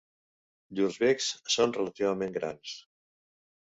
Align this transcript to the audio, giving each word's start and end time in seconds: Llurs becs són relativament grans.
Llurs 0.79 0.97
becs 1.05 1.29
són 1.59 1.79
relativament 1.79 2.37
grans. 2.43 2.77